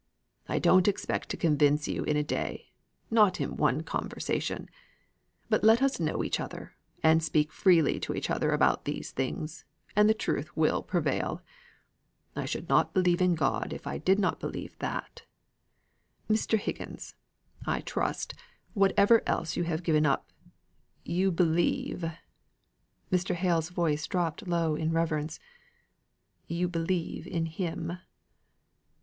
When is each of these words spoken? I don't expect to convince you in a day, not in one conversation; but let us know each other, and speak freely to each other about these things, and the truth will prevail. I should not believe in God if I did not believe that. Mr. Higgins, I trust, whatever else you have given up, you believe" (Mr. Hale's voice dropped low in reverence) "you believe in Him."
I 0.49 0.57
don't 0.57 0.87
expect 0.87 1.29
to 1.29 1.37
convince 1.37 1.87
you 1.87 2.03
in 2.05 2.17
a 2.17 2.23
day, 2.23 2.71
not 3.11 3.39
in 3.39 3.55
one 3.55 3.83
conversation; 3.83 4.67
but 5.47 5.63
let 5.63 5.79
us 5.83 5.99
know 5.99 6.23
each 6.23 6.39
other, 6.39 6.75
and 7.03 7.21
speak 7.21 7.51
freely 7.51 7.99
to 7.99 8.15
each 8.15 8.31
other 8.31 8.51
about 8.51 8.85
these 8.85 9.11
things, 9.11 9.63
and 9.95 10.09
the 10.09 10.15
truth 10.15 10.57
will 10.57 10.81
prevail. 10.81 11.43
I 12.35 12.45
should 12.45 12.67
not 12.67 12.95
believe 12.95 13.21
in 13.21 13.35
God 13.35 13.71
if 13.73 13.85
I 13.85 13.99
did 13.99 14.17
not 14.17 14.39
believe 14.39 14.75
that. 14.79 15.21
Mr. 16.27 16.57
Higgins, 16.57 17.13
I 17.67 17.81
trust, 17.81 18.33
whatever 18.73 19.21
else 19.27 19.55
you 19.55 19.65
have 19.65 19.83
given 19.83 20.07
up, 20.07 20.31
you 21.05 21.29
believe" 21.31 22.11
(Mr. 23.11 23.35
Hale's 23.35 23.69
voice 23.69 24.07
dropped 24.07 24.47
low 24.47 24.73
in 24.75 24.91
reverence) 24.93 25.39
"you 26.47 26.67
believe 26.67 27.27
in 27.27 27.45
Him." 27.45 27.99